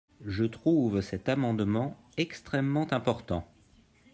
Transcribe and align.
Je 0.25 0.45
trouve 0.45 1.01
cet 1.01 1.29
amendement 1.29 1.95
extrêmement 2.17 2.91
important. 2.91 3.47